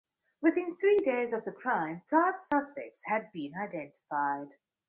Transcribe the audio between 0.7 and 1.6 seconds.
three days of the